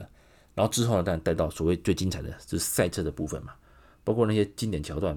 [0.54, 3.54] 然后之后呢，当然带到所谓最精彩的就是赛车的部分嘛，
[4.04, 5.16] 包括那些经典桥段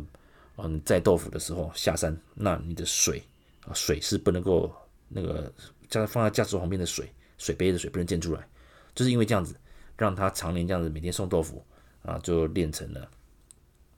[0.57, 3.23] 啊，你载豆腐的时候下山，那你的水
[3.67, 4.73] 啊，水是不能够
[5.09, 5.53] 那个
[5.89, 8.47] 将放在驾驶旁边的水，水杯的水不能溅出来，
[8.95, 9.57] 就是因为这样子，
[9.99, 11.63] 让他常年这样子每天送豆腐
[12.05, 13.11] 啊，就练成了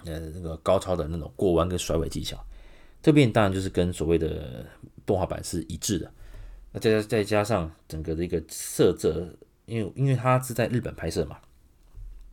[0.07, 2.43] 呃那个高超的那种过弯跟甩尾技巧。
[3.03, 4.65] 这边当然就是跟所谓的
[5.05, 6.11] 动画版是一致的，
[6.73, 9.29] 那再再加上整个的一个色泽。
[9.67, 11.41] 因为因为它是在日本拍摄嘛，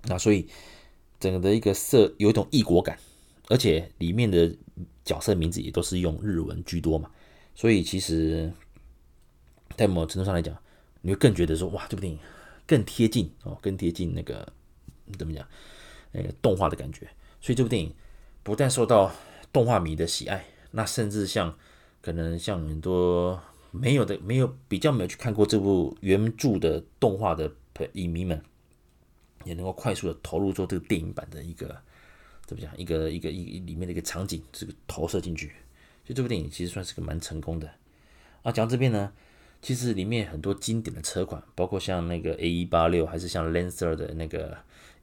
[0.03, 0.47] 那所以
[1.19, 2.95] 整个的一个色有一种异国感，
[3.49, 4.55] 而且里面的
[5.03, 7.09] 角色名字也都是用日文居多嘛，
[7.55, 8.53] 所以其实，
[9.75, 10.55] 在某程度上来讲，
[11.01, 12.19] 你会更觉得说哇，这部电影
[12.67, 14.47] 更贴近哦，更贴近那个
[15.17, 15.47] 怎么讲
[16.12, 17.08] 那个动画的感觉。
[17.41, 17.93] 所以这部电影
[18.43, 19.12] 不但受到
[19.52, 21.58] 动画迷的喜爱，那甚至像
[22.02, 23.41] 可能像很多。
[23.76, 27.51] 没有的，没有比较没有去看过这部原著的动画的
[27.93, 28.39] 影迷们，
[29.45, 31.76] 也能够快速的投入做这个电影版的一个
[32.45, 35.47] 怎么讲，一个一个一里面的一个场景，这个投射进去，
[36.05, 37.68] 所以这部电影其实算是个蛮成功的。
[38.43, 39.11] 啊，讲到这边呢，
[39.59, 44.55] 其实里面很多经典的车款，包括像那个 A 一八六，还是像 Lancer 的那个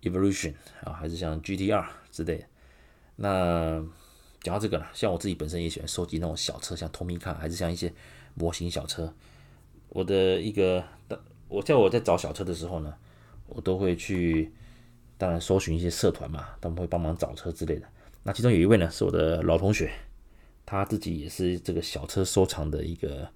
[0.03, 2.45] Evolution 啊，还是像 GTR 之类的。
[3.17, 3.85] 那
[4.43, 7.93] 讲到这个了，像我自己本身也喜欢收集那种小车，像 Tomica，还是像一些。
[8.37, 9.13] 模型小车，
[9.89, 10.85] 我的一个，
[11.49, 12.95] 我叫我在找小车的时候呢，
[13.49, 14.53] 我都会去，
[15.19, 17.87] 当然搜寻一些社团嘛，他们会帮忙找车之类的。
[18.23, 19.91] 那其中有一位呢，是我的老同学，
[20.65, 23.29] 他自己也是这个小车收藏的一个，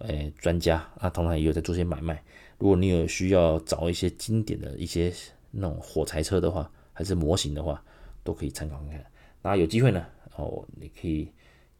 [0.00, 2.22] 诶、哎、专家啊，同样也有在做些买卖。
[2.58, 5.10] 如果你有需要找一些经典的一些
[5.54, 7.82] 那种火柴车的话，还是模型的话，
[8.22, 9.06] 都可以参考看看。
[9.42, 11.28] 那有机会呢，哦，你可以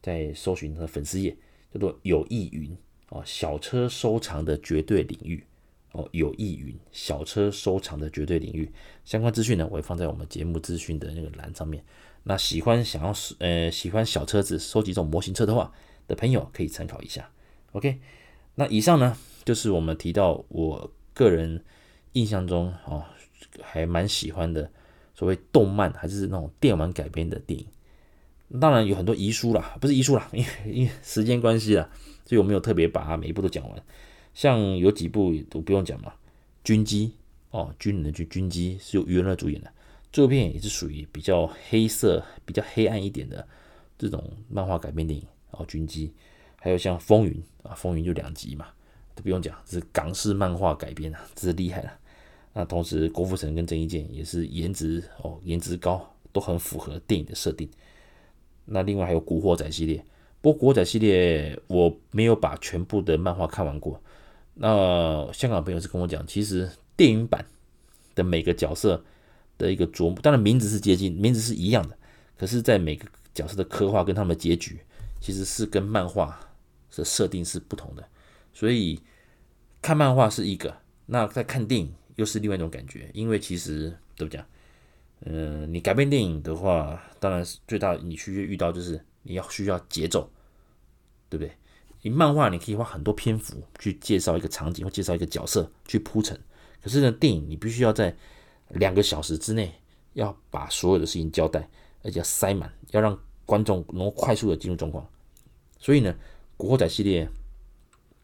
[0.02, 1.36] 再搜寻他的粉丝页，
[1.72, 2.76] 叫做有意云
[3.08, 5.44] 哦，小车收藏的绝对领域
[5.92, 8.70] 哦，有意云小车收藏的绝对领域
[9.04, 11.82] 相关资讯呢，我会放在我们节目资讯的那个栏上面。
[12.24, 15.72] 那喜欢想要呃喜欢小车子收集这种模型车的话
[16.06, 17.30] 的朋友，可以参考一下。
[17.72, 18.00] OK，
[18.54, 21.64] 那以上呢就是我们提到我个人
[22.12, 23.04] 印象中哦
[23.62, 24.70] 还蛮喜欢的
[25.14, 27.66] 所谓动漫还是那种电玩改编的电影。
[28.60, 31.88] 当然有很多遗书啦，不是遗书啦， 因为因为时间关系啦，
[32.24, 33.82] 所以我没有特别把它每一部都讲完。
[34.32, 36.12] 像有几部都不用讲嘛，
[36.62, 37.14] 军机
[37.50, 39.72] 哦，军人的军军机是由余文乐主演的。
[40.12, 43.46] 这部片也是属于比较黑色、比较黑暗一点的
[43.98, 46.12] 这种漫画改编电影哦，军机，
[46.60, 47.32] 还有像《风云》
[47.68, 48.68] 啊，《风云》就两集嘛，
[49.14, 51.98] 都不用讲，这是港式漫画改编啊，这是厉害了。
[52.54, 57.68] 那同时，郭富城跟郑伊健也是颜值哦，颜值高，都很符合电影的设定。
[58.64, 60.02] 那另外还有《古惑仔》系列，
[60.40, 64.00] 不过《古惑仔》系列我没有把全部的漫画看完过。
[64.54, 67.44] 那香港朋友是跟我讲，其实电影版
[68.14, 69.04] 的每个角色。
[69.56, 71.96] 的一个琢磨，当然名字是接近，名字是一样的，
[72.36, 74.80] 可是，在每个角色的刻画跟他们的结局，
[75.20, 76.40] 其实是跟漫画
[76.96, 78.04] 的设定是不同的。
[78.52, 79.00] 所以
[79.80, 80.76] 看漫画是一个，
[81.06, 83.10] 那在看电影又是另外一种感觉。
[83.14, 84.44] 因为其实怎么讲，
[85.20, 90.30] 嗯、你改编电影的话，当然是最大你需要遇到就是你要需要节奏，
[91.28, 91.52] 对不对？
[92.02, 96.38] 你漫画你可以花很多篇幅去介绍一个场景或介绍一个角色去铺陈，
[96.82, 98.14] 可是呢，电影你必须要在
[98.68, 99.72] 两个小时之内
[100.12, 101.66] 要把所有的事情交代，
[102.02, 105.08] 而且要塞满，要让观众能够快速的进入状况。
[105.78, 106.12] 所以呢，
[106.58, 107.26] 《古惑仔》系列，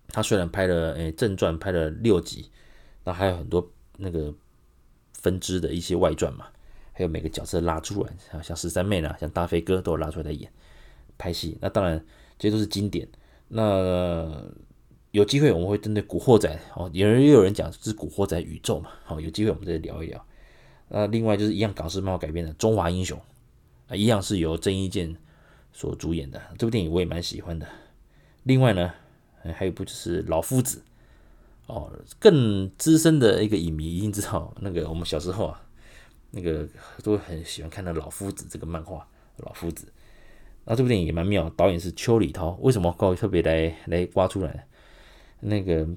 [0.09, 2.51] 它虽然拍了诶正传拍了六集，
[3.05, 3.71] 那还有很多
[4.01, 4.33] 那个
[5.13, 6.47] 分支的一些外传嘛，
[6.93, 10.51] 还有每个角色拉出来，像像十三妹啦，像大飞哥都拉出来在演
[11.19, 11.59] 拍戏。
[11.61, 12.05] 那当然
[12.39, 13.07] 这些都是经典。
[13.49, 14.43] 那
[15.11, 16.49] 有机会我们会针对《古惑仔》
[16.81, 20.25] 哦，有人又有人讲是《古惑仔》宇宙嘛，好，有机会我们再聊一聊。
[20.89, 23.19] 那另外就是一样港式漫画改编的《中华英雄》
[23.89, 25.17] 啊，一样是由郑伊健
[25.73, 27.67] 所主演的这部电影，我也蛮喜欢的。
[28.45, 28.93] 另外呢，
[29.43, 30.79] 还有一部就是《老夫子》
[31.71, 35.63] 哦，更资深的一个影迷一定知道，那个我们小时候啊，
[36.33, 36.69] 那个
[37.03, 38.99] 都很喜欢看那《老夫子》这个漫画，
[39.45, 39.87] 《老夫子》。
[40.65, 44.67] 那这部电影也蛮妙，导演是邱礼涛，为什么高特别来来挖出来？
[45.41, 45.89] 那个。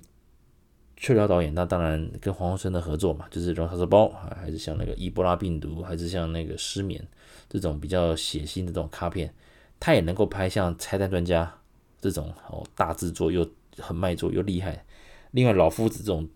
[0.95, 4.05] 邱疗导演，那当然跟黄鸿升的合作嘛，就是《龙沙包》，
[4.38, 7.05] 还是像那个伊波拉病毒，还是像那个失眠
[7.49, 9.34] 这种比较血腥的这种卡片，
[9.82, 11.43] 他也能够拍像《拆弹专家》
[11.99, 13.45] 这种哦大制作又
[13.80, 14.86] 很卖座又厉害。
[15.34, 16.27] 另外，《老夫子》这种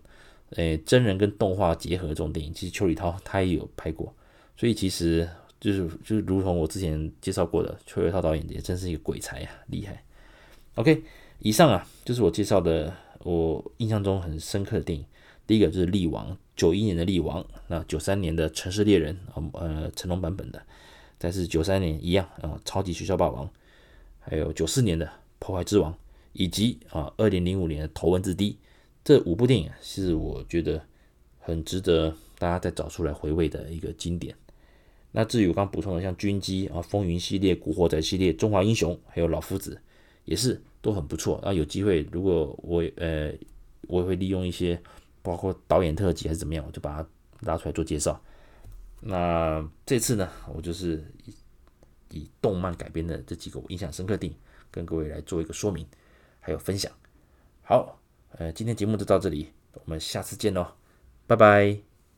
[0.50, 4.14] 诶真人跟动画结合这种电影，其实邱礼涛他也有拍过，
[4.56, 5.28] 所以其实
[5.58, 10.04] 就是就是如同我之前介绍过的，邱礼涛导演也真是一个鬼才啊，厉害。
[10.74, 11.02] OK，
[11.40, 12.94] 以上啊就是我介绍的。
[13.24, 15.04] 我印象中很深刻的电影，
[15.44, 19.18] 第一个就是《力王》，九一年的《力王》，那九三年的《城市猎人》，
[19.58, 20.62] 呃，成龙版本的，
[21.18, 23.44] 再是九三年一样啊，《超级学校霸王》，
[24.20, 25.04] 还有九四年的
[25.40, 25.92] 《破坏之王》，
[26.32, 28.52] 以及啊，二零零五年的《头文字 D》，
[29.08, 30.84] 这五部电影是我觉得
[31.38, 34.36] 很值得大家再找出来回味的一个经典。
[35.12, 39.74] 那至于我刚补充的，像《军机》啊，《风云》系列、《古惑仔》系列、《中华英雄》，还有《老夫子》，
[40.26, 40.60] 也是。
[40.80, 41.52] 都很不错啊！
[41.52, 43.32] 有机会，如果我呃，
[43.88, 44.80] 我也会利用一些，
[45.22, 47.08] 包括导演特辑还是怎么样，我就把它
[47.40, 48.22] 拉出来做介绍。
[49.00, 51.34] 那这次呢，我就是以
[52.10, 54.38] 以动漫改编的这几个我印象深刻电影，
[54.70, 55.84] 跟各位来做一个说明，
[56.38, 56.92] 还有分享。
[57.62, 58.00] 好，
[58.32, 60.74] 呃，今天节目就到这里，我们下次见喽，
[61.26, 61.87] 拜拜。